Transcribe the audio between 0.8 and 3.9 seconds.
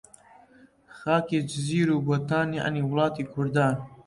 خاکی جزیر و بۆتان، یەعنی وڵاتی کوردان